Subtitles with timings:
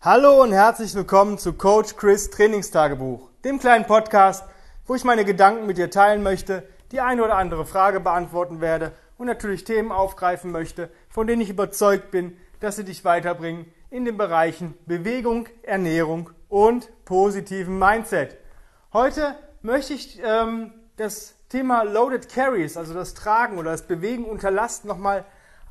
[0.00, 4.44] Hallo und herzlich willkommen zu Coach Chris Trainingstagebuch, dem kleinen Podcast,
[4.86, 8.92] wo ich meine Gedanken mit dir teilen möchte, die eine oder andere Frage beantworten werde
[9.16, 14.04] und natürlich Themen aufgreifen möchte, von denen ich überzeugt bin, dass sie dich weiterbringen in
[14.04, 18.36] den Bereichen Bewegung, Ernährung und positiven Mindset.
[18.92, 24.52] Heute möchte ich ähm, das Thema Loaded Carries, also das Tragen oder das Bewegen unter
[24.52, 25.24] Last nochmal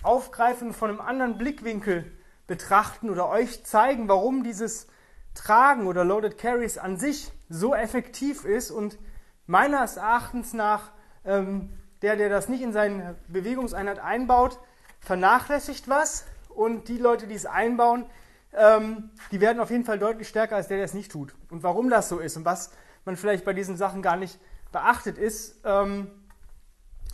[0.04, 2.12] aufgreifen von einem anderen Blickwinkel
[2.48, 4.88] betrachten oder euch zeigen, warum dieses
[5.34, 8.98] Tragen oder Loaded Carries an sich so effektiv ist und
[9.46, 10.92] meines Erachtens nach
[11.26, 11.70] ähm,
[12.02, 14.60] der, der das nicht in seine Bewegungseinheit einbaut,
[15.00, 18.06] vernachlässigt was und die Leute, die es einbauen,
[18.54, 21.36] ähm, die werden auf jeden Fall deutlich stärker als der, der es nicht tut.
[21.50, 22.72] Und warum das so ist und was
[23.06, 24.40] man vielleicht bei diesen Sachen gar nicht
[24.72, 26.10] beachtet, ist, ähm,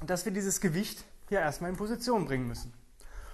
[0.06, 2.74] dass wir dieses Gewicht hier erstmal in Position bringen müssen.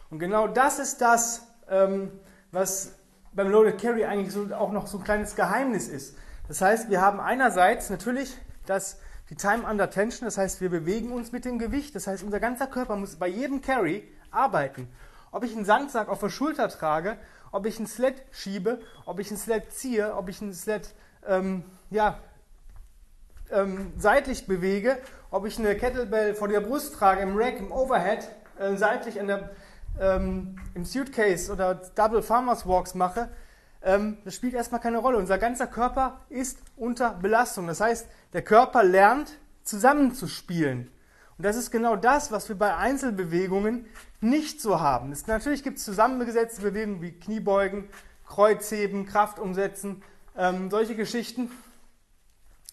[0.09, 2.11] Und genau das ist das, ähm,
[2.51, 2.93] was
[3.33, 6.17] beim Loaded Carry eigentlich so, auch noch so ein kleines Geheimnis ist.
[6.47, 8.35] Das heißt, wir haben einerseits natürlich
[8.66, 8.99] das,
[9.30, 12.39] die Time Under Tension, das heißt, wir bewegen uns mit dem Gewicht, das heißt, unser
[12.39, 14.88] ganzer Körper muss bei jedem Carry arbeiten.
[15.31, 17.17] Ob ich einen Sandsack auf der Schulter trage,
[17.52, 20.94] ob ich einen Sled schiebe, ob ich einen Sled ziehe, ob ich einen Sled
[21.27, 22.19] ähm, ja,
[23.51, 24.97] ähm, seitlich bewege,
[25.31, 28.27] ob ich eine Kettlebell vor der Brust trage, im Rack, im Overhead,
[28.59, 29.51] äh, seitlich an der
[30.00, 33.30] ähm, im Suitcase oder Double Farmers Walks mache,
[33.81, 35.17] ähm, das spielt erstmal keine Rolle.
[35.17, 37.67] Unser ganzer Körper ist unter Belastung.
[37.67, 40.91] Das heißt, der Körper lernt zusammenzuspielen.
[41.38, 43.86] Und das ist genau das, was wir bei Einzelbewegungen
[44.19, 45.11] nicht so haben.
[45.14, 47.88] Es, natürlich gibt es zusammengesetzte Bewegungen wie Kniebeugen,
[48.28, 50.03] Kreuzheben, Kraft umsetzen,
[50.38, 51.50] ähm, solche Geschichten.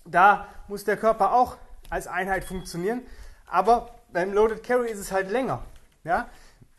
[0.04, 1.56] Da muss der Körper auch
[1.90, 3.02] als Einheit funktionieren.
[3.46, 5.62] Aber beim Loaded Carry ist es halt länger.
[6.02, 6.28] Ja?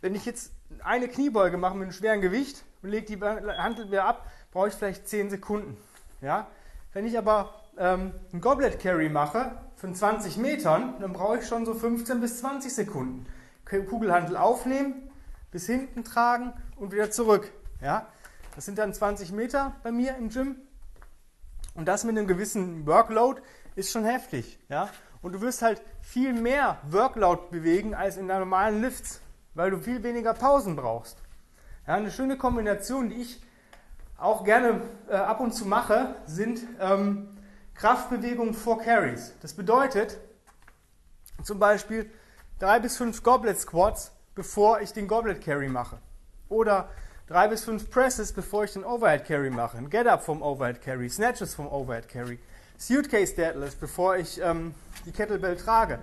[0.02, 0.52] Wenn ich jetzt
[0.84, 4.74] eine Kniebeuge mache mit einem schweren Gewicht und lege die Handel wieder ab, brauche ich
[4.74, 5.78] vielleicht 10 Sekunden.
[6.22, 6.48] Ja?
[6.94, 11.66] Wenn ich aber ähm, einen Goblet Carry mache von 20 Metern, dann brauche ich schon
[11.66, 13.26] so 15 bis 20 Sekunden.
[13.66, 15.10] Kugelhandel aufnehmen,
[15.52, 17.52] bis hinten tragen und wieder zurück.
[17.82, 18.08] Ja?
[18.56, 20.56] Das sind dann 20 Meter bei mir im Gym.
[21.74, 23.42] Und das mit einem gewissen Workload
[23.76, 24.60] ist schon heftig.
[24.70, 24.90] Ja?
[25.22, 29.22] Und du wirst halt viel mehr Workload bewegen als in deinen normalen Lifts
[29.58, 31.18] weil du viel weniger Pausen brauchst.
[31.88, 33.42] Ja, eine schöne Kombination, die ich
[34.18, 37.28] auch gerne äh, ab und zu mache, sind ähm,
[37.74, 39.34] Kraftbewegungen vor Carries.
[39.42, 40.20] Das bedeutet
[41.44, 42.10] zum Beispiel
[42.60, 45.98] drei bis fünf Goblet Squats, bevor ich den Goblet Carry mache.
[46.50, 46.90] Oder
[47.28, 49.78] drei bis fünf Presses, bevor ich den Overhead Carry mache.
[49.78, 52.38] Ein Get Up vom Overhead Carry, Snatches vom Overhead Carry.
[52.78, 54.76] Suitcase Deadlift, bevor ich ähm,
[55.06, 55.98] die Kettlebell trage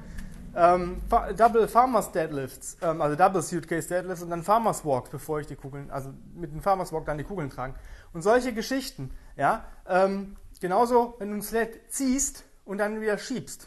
[0.57, 1.03] ähm,
[1.37, 5.57] Double Farmers Deadlifts, ähm, also Double Suitcase Deadlifts und dann Farmers Walks, bevor ich die
[5.57, 7.75] Kugeln, also mit dem Farmers Walk dann die Kugeln tragen.
[8.13, 13.67] Und solche Geschichten, ja, ähm, genauso, wenn du ein Sled ziehst und dann wieder schiebst,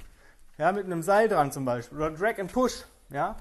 [0.57, 3.35] ja, mit einem Seil dran zum Beispiel, oder Drag and Push, ja,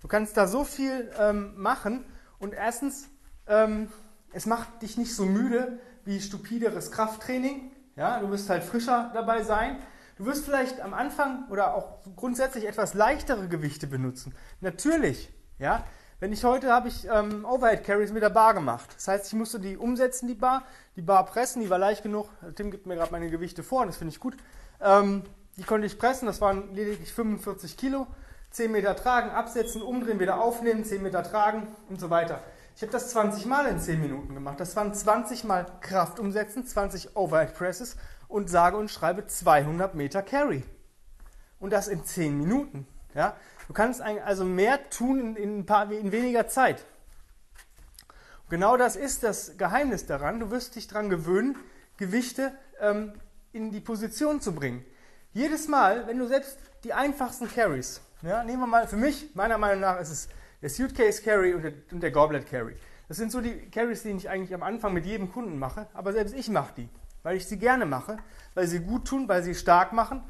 [0.00, 2.04] du kannst da so viel ähm, machen
[2.38, 3.08] und erstens,
[3.46, 3.88] ähm,
[4.32, 9.42] es macht dich nicht so müde wie stupideres Krafttraining, ja, du wirst halt frischer dabei
[9.42, 9.78] sein,
[10.16, 14.34] Du wirst vielleicht am Anfang oder auch grundsätzlich etwas leichtere Gewichte benutzen.
[14.60, 15.84] Natürlich, ja.
[16.20, 18.88] Wenn ich heute habe ich ähm, Overhead Carries mit der Bar gemacht.
[18.94, 20.62] Das heißt, ich musste die umsetzen, die Bar,
[20.96, 22.28] die Bar pressen, die war leicht genug.
[22.54, 24.36] Tim gibt mir gerade meine Gewichte vor, das finde ich gut.
[24.80, 25.24] Ähm,
[25.56, 28.06] die konnte ich pressen, das waren lediglich 45 Kilo.
[28.50, 32.40] 10 Meter tragen, absetzen, umdrehen, wieder aufnehmen, 10 Meter tragen und so weiter.
[32.76, 34.58] Ich habe das 20 Mal in 10 Minuten gemacht.
[34.58, 37.96] Das waren 20 Mal Kraft umsetzen, 20 Overhead Presses
[38.26, 40.64] und sage und schreibe 200 Meter Carry.
[41.60, 42.88] Und das in 10 Minuten.
[43.14, 43.36] Ja?
[43.68, 46.84] Du kannst also mehr tun in, in, paar, in weniger Zeit.
[48.42, 50.40] Und genau das ist das Geheimnis daran.
[50.40, 51.56] Du wirst dich daran gewöhnen,
[51.96, 53.12] Gewichte ähm,
[53.52, 54.84] in die Position zu bringen.
[55.32, 59.58] Jedes Mal, wenn du selbst die einfachsten Carries, ja, nehmen wir mal für mich, meiner
[59.58, 60.28] Meinung nach ist es
[60.64, 62.74] der Suitcase Carry und der, und der Goblet Carry.
[63.06, 66.12] Das sind so die Carries, die ich eigentlich am Anfang mit jedem Kunden mache, aber
[66.12, 66.88] selbst ich mache die
[67.24, 68.18] weil ich sie gerne mache,
[68.54, 70.22] weil sie gut tun, weil sie stark machen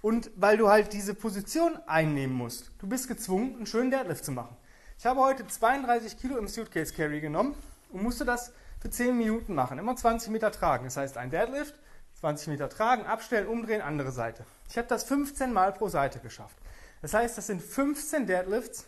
[0.00, 2.70] und weil du halt diese Position einnehmen musst.
[2.78, 4.56] Du bist gezwungen, einen schönen Deadlift zu machen.
[4.98, 7.54] Ich habe heute 32 Kilo im Suitcase Carry genommen
[7.90, 9.78] und musste das für 10 Minuten machen.
[9.78, 10.84] Immer 20 Meter tragen.
[10.84, 11.74] Das heißt, ein Deadlift,
[12.20, 14.46] 20 Meter tragen, abstellen, umdrehen, andere Seite.
[14.70, 16.56] Ich habe das 15 Mal pro Seite geschafft.
[17.02, 18.86] Das heißt, das sind 15 Deadlifts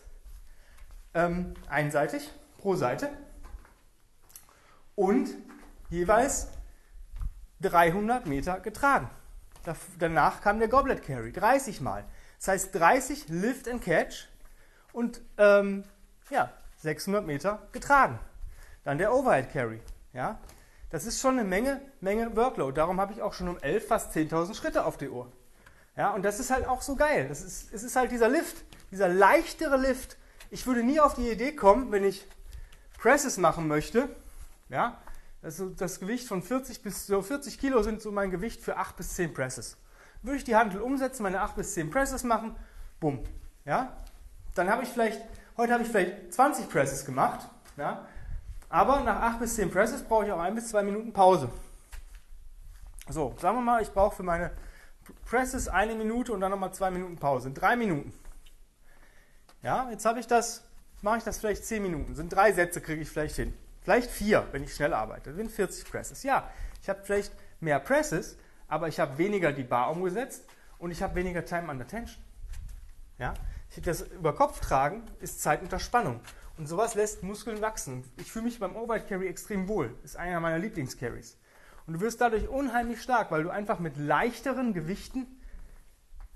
[1.13, 3.09] ähm, einseitig pro Seite
[4.95, 5.29] und
[5.89, 6.47] jeweils
[7.61, 9.09] 300 Meter getragen.
[9.99, 12.05] Danach kam der Goblet Carry, 30 Mal.
[12.37, 14.27] Das heißt 30 Lift and Catch
[14.93, 15.83] und ähm,
[16.29, 18.19] ja, 600 Meter getragen.
[18.83, 19.81] Dann der Overhead Carry.
[20.13, 20.39] Ja?
[20.89, 22.75] Das ist schon eine Menge, Menge Workload.
[22.75, 25.31] Darum habe ich auch schon um 11 fast 10.000 Schritte auf die Uhr.
[25.95, 27.27] Ja, und das ist halt auch so geil.
[27.27, 30.17] Das ist, es ist halt dieser Lift, dieser leichtere Lift.
[30.51, 32.25] Ich würde nie auf die Idee kommen, wenn ich
[32.97, 34.09] Presses machen möchte,
[34.69, 34.97] ja,
[35.41, 38.97] also das Gewicht von 40 bis so 40 Kilo sind so mein Gewicht für 8
[38.97, 39.77] bis 10 Presses.
[40.21, 42.55] Würde ich die Handel umsetzen, meine 8 bis 10 Presses machen,
[42.99, 43.19] bumm,
[43.63, 43.95] ja,
[44.55, 45.21] dann habe ich vielleicht,
[45.55, 47.47] heute habe ich vielleicht 20 Presses gemacht,
[47.77, 48.05] ja,
[48.69, 51.49] aber nach 8 bis 10 Presses brauche ich auch 1 bis 2 Minuten Pause.
[53.07, 54.51] So, sagen wir mal, ich brauche für meine
[55.25, 57.51] Presses eine Minute und dann nochmal 2 Minuten Pause.
[57.51, 58.13] 3 Minuten.
[59.61, 60.63] Ja, jetzt habe ich das,
[61.01, 62.15] mache ich das vielleicht 10 Minuten.
[62.15, 63.53] Sind drei Sätze, kriege ich vielleicht hin.
[63.81, 65.33] Vielleicht vier, wenn ich schnell arbeite.
[65.33, 66.23] Sind 40 Presses.
[66.23, 66.49] Ja,
[66.81, 70.45] ich habe vielleicht mehr Presses, aber ich habe weniger die Bar umgesetzt
[70.77, 72.23] und ich habe weniger Time under Tension.
[73.17, 73.33] Ja,
[73.83, 76.21] das über Kopf tragen ist Zeit unter Spannung.
[76.57, 78.03] Und sowas lässt Muskeln wachsen.
[78.17, 79.95] Ich fühle mich beim Overhead Carry extrem wohl.
[80.03, 81.37] Ist einer meiner Lieblingscarries.
[81.87, 85.25] Und du wirst dadurch unheimlich stark, weil du einfach mit leichteren Gewichten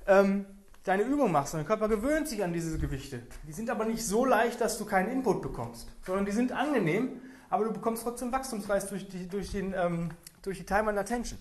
[0.07, 0.45] ähm,
[0.83, 1.53] deine Übung machst.
[1.53, 3.21] Und dein Körper gewöhnt sich an diese Gewichte.
[3.47, 7.21] Die sind aber nicht so leicht, dass du keinen Input bekommst, sondern die sind angenehm,
[7.49, 11.39] aber du bekommst trotzdem Wachstumsreiz durch die, durch den, ähm, durch die Time and Attention.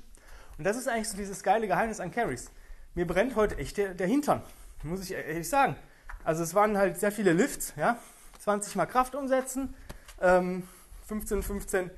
[0.58, 2.50] Und das ist eigentlich so dieses geile Geheimnis an Carries.
[2.94, 4.42] Mir brennt heute echt der, der Hintern,
[4.82, 5.76] muss ich ehrlich sagen.
[6.24, 7.98] Also es waren halt sehr viele Lifts, ja,
[8.40, 9.74] 20 mal Kraft umsetzen,
[10.20, 10.62] ähm,
[11.06, 11.90] 15, 15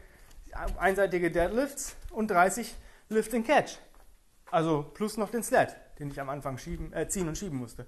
[0.79, 2.75] einseitige Deadlifts und 30
[3.09, 3.79] Lift and Catch.
[4.51, 7.87] Also plus noch den Sled, den ich am Anfang schieben, äh, ziehen und schieben musste.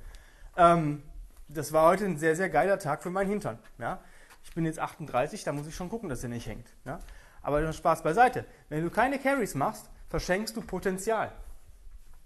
[0.56, 1.02] Ähm,
[1.48, 3.58] das war heute ein sehr, sehr geiler Tag für meinen Hintern.
[3.78, 4.00] Ja?
[4.44, 6.68] Ich bin jetzt 38, da muss ich schon gucken, dass er nicht hängt.
[6.84, 7.00] Ja?
[7.42, 8.44] Aber Spaß beiseite.
[8.68, 11.32] Wenn du keine Carries machst, verschenkst du Potenzial.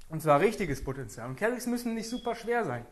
[0.09, 1.29] Und zwar richtiges Potenzial.
[1.29, 2.87] Und Carries müssen nicht super schwer sein.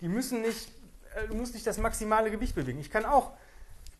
[0.00, 0.70] Die müssen nicht,
[1.14, 2.80] äh, du musst nicht das maximale Gewicht bewegen.
[2.80, 3.32] Ich kann auch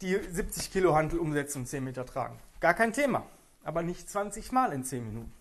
[0.03, 2.39] die 70 Kilo Hantel umsetzen und 10 Meter tragen.
[2.61, 3.25] Gar kein Thema.
[3.63, 5.33] Aber nicht 20 Mal in 10 Minuten.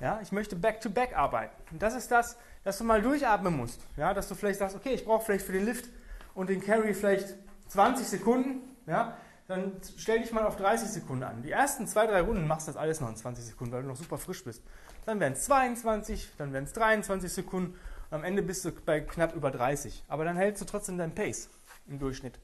[0.00, 1.54] Ja, ich möchte back-to-back -back arbeiten.
[1.70, 3.80] Und das ist das, dass du mal durchatmen musst.
[3.96, 5.88] Ja, dass du vielleicht sagst, okay, ich brauche vielleicht für den Lift
[6.34, 7.34] und den Carry vielleicht
[7.68, 8.62] 20 Sekunden.
[8.86, 9.16] Ja,
[9.46, 11.42] dann stell dich mal auf 30 Sekunden an.
[11.42, 13.88] Die ersten zwei, drei Runden machst du das alles noch in 20 Sekunden, weil du
[13.88, 14.62] noch super frisch bist.
[15.06, 17.74] Dann werden es 22, dann werden es 23 Sekunden
[18.10, 20.04] und am Ende bist du bei knapp über 30.
[20.08, 21.48] Aber dann hältst du trotzdem deinen Pace
[21.88, 22.38] im Durchschnitt.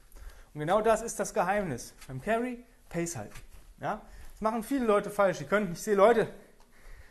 [0.53, 1.93] Und genau das ist das Geheimnis.
[2.07, 3.35] Beim Carry Pace halten.
[3.79, 4.01] Ja?
[4.31, 5.41] Das machen viele Leute falsch.
[5.41, 6.27] Ich, können, ich sehe Leute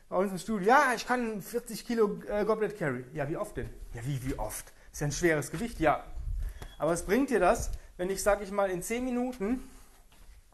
[0.09, 3.05] bei uns im Studio, ja, ich kann 40 Kilo äh, Goblet Carry.
[3.13, 3.69] Ja, wie oft denn?
[3.95, 4.73] Ja, wie, wie oft?
[4.93, 6.05] Ist ja ein schweres Gewicht, ja.
[6.79, 9.63] Aber was bringt dir das, wenn ich, sage ich mal, in 10 Minuten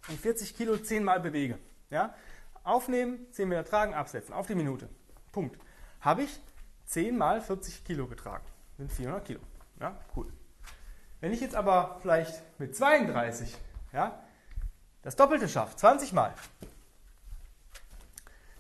[0.08, 1.58] und 40 Kilo 10 Mal bewege?
[1.90, 2.14] Ja?
[2.64, 4.88] Aufnehmen, 10 Meter tragen, absetzen, auf die Minute.
[5.32, 5.58] Punkt.
[6.00, 6.40] Habe ich
[6.87, 8.44] 10 mal 40 Kilo getragen.
[8.78, 9.40] Sind 400 Kilo.
[9.81, 10.32] Ja, cool.
[11.20, 13.56] Wenn ich jetzt aber vielleicht mit 32
[13.93, 14.22] ja,
[15.02, 16.34] das Doppelte schaffe, 20 Mal,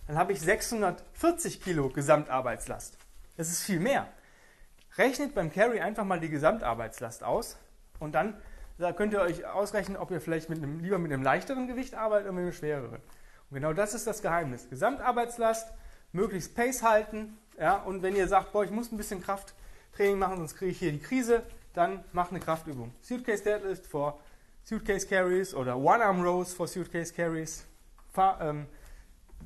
[0.06, 2.98] dann habe ich 640 Kilo Gesamtarbeitslast.
[3.36, 4.08] Das ist viel mehr.
[4.96, 7.56] Rechnet beim Carry einfach mal die Gesamtarbeitslast aus
[7.98, 8.36] und dann
[8.78, 11.94] da könnt ihr euch ausrechnen, ob ihr vielleicht mit einem, lieber mit einem leichteren Gewicht
[11.94, 13.00] arbeitet oder mit einem schwereren.
[13.50, 14.68] Und genau das ist das Geheimnis.
[14.70, 15.72] Gesamtarbeitslast,
[16.12, 17.38] möglichst Pace halten.
[17.58, 20.78] Ja, und wenn ihr sagt, boah, ich muss ein bisschen Krafttraining machen, sonst kriege ich
[20.78, 21.42] hier die Krise,
[21.74, 22.92] dann macht eine Kraftübung.
[23.02, 24.18] Suitcase Deadlift for
[24.64, 27.64] Suitcase Carries oder One-Arm Rows for Suitcase Carries.
[28.12, 28.66] Fa ähm,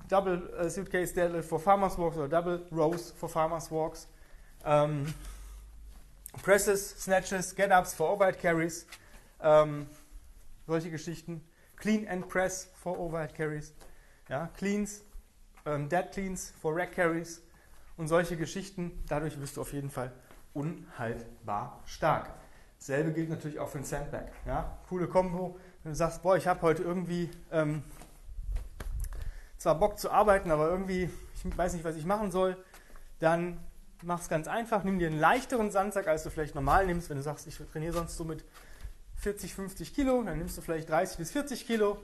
[0.09, 4.09] Double uh, Suitcase Deadlift for Farmers Walks oder Double Rows for Farmers Walks.
[4.65, 5.13] Ähm,
[6.43, 8.87] Presses, Snatches, Get-Ups for Overhead Carries.
[9.41, 9.87] Ähm,
[10.67, 11.43] solche Geschichten.
[11.77, 13.75] Clean and Press for Overhead Carries.
[14.29, 15.05] Ja, Cleans,
[15.65, 17.43] ähm, Dead Cleans for Rack Carries
[17.97, 19.03] und solche Geschichten.
[19.09, 20.13] Dadurch wirst du auf jeden Fall
[20.53, 22.31] unhaltbar stark.
[22.79, 24.27] Selbe gilt natürlich auch für den Sandbag.
[24.47, 24.79] Ja?
[24.89, 25.59] Coole Kombo.
[25.83, 27.83] Wenn du sagst, boah, ich habe heute irgendwie ähm,
[29.67, 32.57] zwar Bock zu arbeiten, aber irgendwie, ich weiß nicht, was ich machen soll,
[33.19, 33.59] dann
[34.05, 34.85] mach es ganz einfach.
[34.85, 37.11] Nimm dir einen leichteren Sandsack, als du vielleicht normal nimmst.
[37.11, 38.45] Wenn du sagst, ich trainiere sonst so mit
[39.17, 41.99] 40, 50 Kilo, dann nimmst du vielleicht 30 bis 40 Kilo.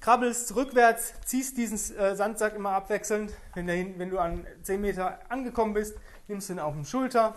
[0.00, 3.30] Krabbelst rückwärts, ziehst diesen äh, Sandsack immer abwechselnd.
[3.52, 5.94] Wenn, der, wenn du an 10 Meter angekommen bist,
[6.26, 7.34] nimmst du ihn auf den Schulter,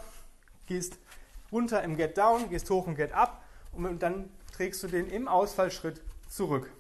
[0.66, 0.98] gehst
[1.52, 5.28] runter im Get Down, gehst hoch und Get Up und dann trägst du den im
[5.28, 6.72] Ausfallschritt zurück.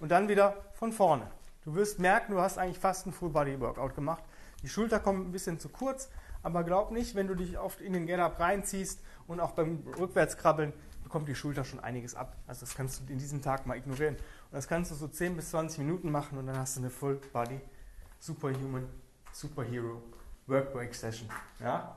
[0.00, 1.30] Und dann wieder von vorne.
[1.64, 4.24] Du wirst merken, du hast eigentlich fast ein Full Body Workout gemacht.
[4.62, 6.08] Die Schulter kommt ein bisschen zu kurz,
[6.42, 9.84] aber glaub nicht, wenn du dich oft in den Get Up reinziehst und auch beim
[9.98, 10.72] Rückwärtskrabbeln
[11.04, 12.36] bekommt die Schulter schon einiges ab.
[12.46, 14.14] Also das kannst du in diesem Tag mal ignorieren.
[14.16, 16.90] Und das kannst du so 10 bis 20 Minuten machen und dann hast du eine
[16.90, 17.60] Full Body
[18.18, 18.88] Superhuman
[19.32, 20.02] Superhero
[20.46, 21.28] Workbreak Session.
[21.60, 21.96] Ja?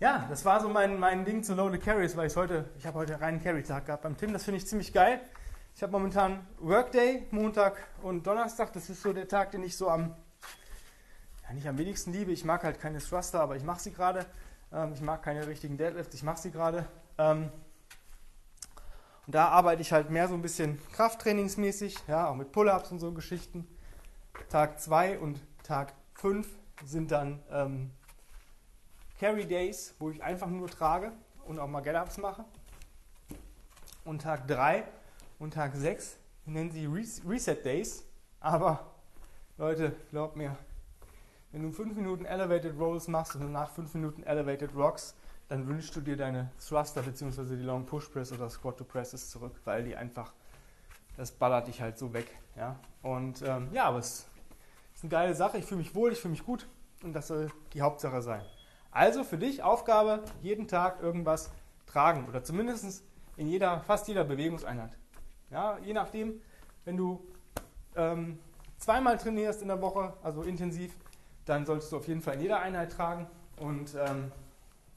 [0.00, 2.98] Ja, das war so mein, mein Ding zu Loaded Carries, weil ich heute, ich habe
[2.98, 5.20] heute einen reinen Carry-Tag gehabt beim Tim, das finde ich ziemlich geil.
[5.78, 8.72] Ich habe momentan Workday, Montag und Donnerstag.
[8.72, 10.12] Das ist so der Tag, den ich so am,
[11.46, 12.32] ja nicht am wenigsten liebe.
[12.32, 14.26] Ich mag halt keine Thruster, aber ich mache sie gerade.
[14.72, 16.84] Ähm, ich mag keine richtigen Deadlifts, ich mache sie gerade.
[17.16, 17.52] Ähm,
[19.24, 22.98] und da arbeite ich halt mehr so ein bisschen krafttrainingsmäßig, ja, auch mit Pull-ups und
[22.98, 23.64] so Geschichten.
[24.48, 26.48] Tag 2 und Tag 5
[26.86, 27.92] sind dann ähm,
[29.20, 31.12] Carry Days, wo ich einfach nur trage
[31.44, 32.44] und auch mal Get-Ups mache.
[34.04, 34.82] Und Tag 3
[35.38, 36.16] und Tag 6
[36.46, 38.04] nennen sie Reset Days.
[38.40, 38.92] Aber
[39.56, 40.56] Leute, glaubt mir,
[41.52, 45.14] wenn du 5 Minuten Elevated Rolls machst und danach 5 Minuten Elevated Rocks,
[45.48, 47.56] dann wünschst du dir deine Thruster bzw.
[47.56, 50.32] die Long Push Press oder Squat to Presses zurück, weil die einfach,
[51.16, 52.26] das ballert dich halt so weg.
[52.56, 52.78] Ja?
[53.02, 54.26] Und ähm, ja, aber es
[54.94, 55.58] ist eine geile Sache.
[55.58, 56.68] Ich fühle mich wohl, ich fühle mich gut
[57.02, 58.42] und das soll die Hauptsache sein.
[58.90, 61.50] Also für dich Aufgabe, jeden Tag irgendwas
[61.86, 63.02] tragen oder zumindest
[63.36, 64.98] in jeder, fast jeder Bewegungseinheit.
[65.50, 66.40] Ja, je nachdem,
[66.84, 67.26] wenn du
[67.96, 68.38] ähm,
[68.76, 70.94] zweimal trainierst in der Woche, also intensiv,
[71.44, 73.26] dann solltest du auf jeden Fall in jeder Einheit tragen
[73.58, 74.30] und ähm,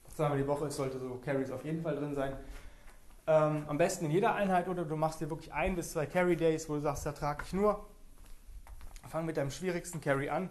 [0.10, 2.34] zweimal die Woche sollte so Carries auf jeden Fall drin sein.
[3.28, 6.36] Ähm, am besten in jeder Einheit oder du machst dir wirklich ein bis zwei Carry
[6.36, 7.86] Days, wo du sagst, da trage ich nur.
[9.08, 10.50] Fang mit deinem schwierigsten Carry an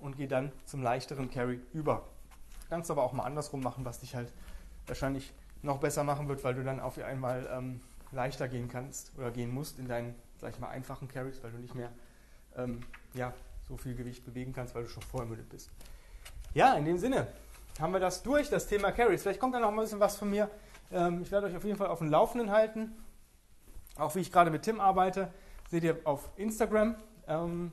[0.00, 2.04] und geh dann zum leichteren Carry über.
[2.68, 4.32] Kannst aber auch mal andersrum machen, was dich halt
[4.86, 5.32] wahrscheinlich
[5.62, 7.80] noch besser machen wird, weil du dann auf einmal ähm,
[8.12, 11.58] leichter gehen kannst oder gehen musst in deinen, sag ich mal, einfachen Carries, weil du
[11.58, 11.90] nicht mehr
[12.56, 12.80] ähm,
[13.14, 13.32] ja,
[13.68, 15.70] so viel Gewicht bewegen kannst, weil du schon vorermüdet bist.
[16.54, 17.26] Ja, in dem Sinne
[17.80, 19.22] haben wir das durch, das Thema Carries.
[19.22, 20.50] Vielleicht kommt da noch mal ein bisschen was von mir.
[20.92, 22.92] Ähm, ich werde euch auf jeden Fall auf dem Laufenden halten.
[23.98, 25.32] Auch wie ich gerade mit Tim arbeite,
[25.70, 26.96] seht ihr auf Instagram.
[27.26, 27.72] Ähm,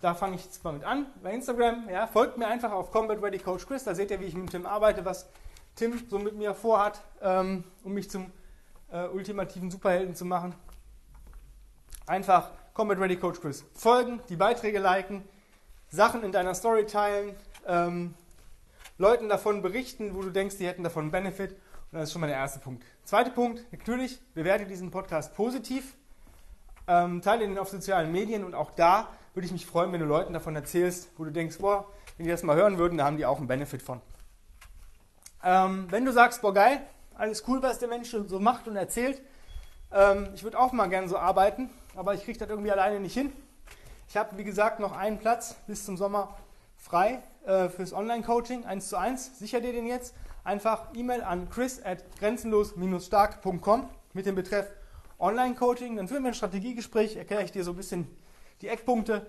[0.00, 1.06] da fange ich jetzt mal mit an.
[1.22, 3.84] Bei Instagram, ja, folgt mir einfach auf Combat Ready Coach Chris.
[3.84, 5.28] Da seht ihr, wie ich mit Tim arbeite, was
[5.76, 8.30] Tim so mit mir vorhat, ähm, um mich zum
[8.94, 10.54] äh, ultimativen Superhelden zu machen.
[12.06, 15.22] Einfach Combat Ready Coach Chris folgen, die Beiträge liken,
[15.88, 17.34] Sachen in deiner Story teilen,
[17.66, 18.14] ähm,
[18.96, 21.52] Leuten davon berichten, wo du denkst, die hätten davon einen Benefit.
[21.52, 22.84] Und das ist schon mal der erste Punkt.
[23.04, 25.96] Zweiter Punkt, natürlich, bewerte diesen Podcast positiv.
[26.86, 30.06] Ähm, teile ihn auf sozialen Medien und auch da würde ich mich freuen, wenn du
[30.06, 31.86] Leuten davon erzählst, wo du denkst, boah,
[32.16, 34.00] wenn die das mal hören würden, da haben die auch einen Benefit von.
[35.42, 36.80] Ähm, wenn du sagst, boah, geil,
[37.16, 39.20] alles cool, was der Mensch so macht und erzählt,
[39.92, 43.14] ähm, ich würde auch mal gerne so arbeiten, aber ich kriege das irgendwie alleine nicht
[43.14, 43.32] hin.
[44.08, 46.36] Ich habe, wie gesagt, noch einen Platz bis zum Sommer
[46.76, 49.38] frei äh, fürs Online-Coaching 1 zu 1.
[49.38, 50.14] Sicher dir den jetzt.
[50.44, 54.66] Einfach E-Mail an chris at grenzenlos-stark.com mit dem Betreff
[55.18, 55.96] Online-Coaching.
[55.96, 58.06] Dann führen wir ein Strategiegespräch, erkläre ich dir so ein bisschen
[58.60, 59.26] die Eckpunkte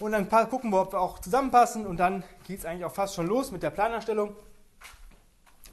[0.00, 3.14] und dann gucken wir, ob wir auch zusammenpassen und dann geht es eigentlich auch fast
[3.14, 4.36] schon los mit der Planerstellung.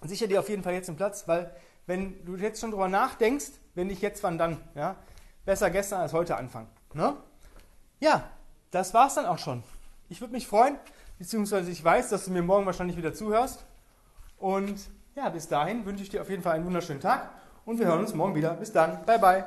[0.07, 1.53] Sicher dir auf jeden Fall jetzt einen Platz, weil
[1.85, 4.57] wenn du jetzt schon drüber nachdenkst, wenn nicht jetzt, wann dann?
[4.75, 4.95] Ja?
[5.45, 6.67] Besser gestern als heute anfangen.
[6.93, 7.15] Ne?
[8.00, 8.29] Ja,
[8.71, 9.63] das war's dann auch schon.
[10.09, 10.77] Ich würde mich freuen,
[11.19, 13.65] beziehungsweise ich weiß, dass du mir morgen wahrscheinlich wieder zuhörst.
[14.38, 14.79] Und
[15.15, 17.29] ja, bis dahin wünsche ich dir auf jeden Fall einen wunderschönen Tag
[17.65, 18.53] und wir hören uns morgen wieder.
[18.53, 19.05] Bis dann.
[19.05, 19.45] Bye, bye.